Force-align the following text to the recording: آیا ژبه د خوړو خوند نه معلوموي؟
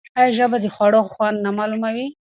آیا 0.17 0.31
ژبه 0.37 0.57
د 0.63 0.65
خوړو 0.75 0.99
خوند 1.13 1.37
نه 1.45 1.49
معلوموي؟ 1.57 2.07